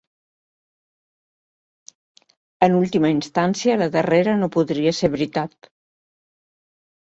En 2.69 2.79
última 2.79 3.13
instància, 3.17 3.77
la 3.83 3.89
darrera 3.99 4.35
no 4.41 4.51
podria 4.59 4.97
ser 5.03 5.13
veritat. 5.19 5.73